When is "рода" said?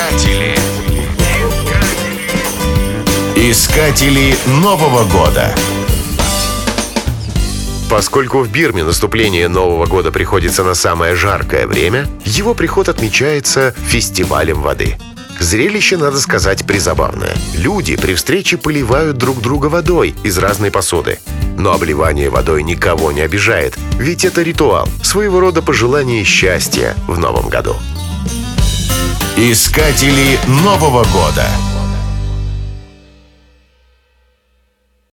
25.40-25.60